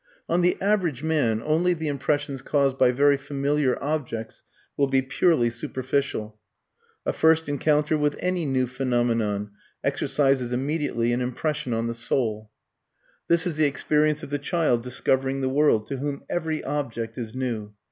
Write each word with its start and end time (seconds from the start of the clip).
On 0.27 0.41
the 0.41 0.57
average 0.59 1.03
man 1.03 1.43
only 1.45 1.75
the 1.75 1.87
impressions 1.87 2.41
caused 2.41 2.75
by 2.75 2.91
very 2.91 3.17
familiar 3.17 3.77
objects, 3.83 4.43
will 4.75 4.87
be 4.87 5.03
purely 5.03 5.51
superficial. 5.51 6.39
A 7.05 7.13
first 7.13 7.47
encounter 7.47 7.95
with 7.95 8.15
any 8.19 8.47
new 8.47 8.65
phenomenon 8.65 9.51
exercises 9.83 10.51
immediately 10.51 11.13
an 11.13 11.21
impression 11.21 11.71
on 11.71 11.85
the 11.85 11.93
soul. 11.93 12.49
This 13.27 13.45
is 13.45 13.57
the 13.57 13.65
experience 13.67 14.23
of 14.23 14.31
the 14.31 14.39
child 14.39 14.81
discovering 14.81 15.41
the 15.41 15.49
world, 15.49 15.85
to 15.85 15.97
whom 15.97 16.23
every 16.27 16.63
object 16.63 17.19
is 17.19 17.35
new. 17.35 17.75